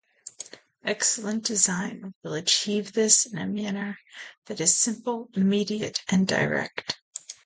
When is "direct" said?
6.27-6.99